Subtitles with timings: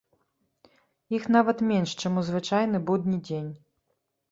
[1.17, 3.51] Іх нават менш, чым у звычайны будні дзень.